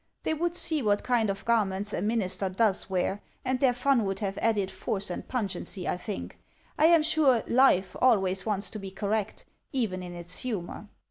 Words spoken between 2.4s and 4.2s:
does wear, and their fun would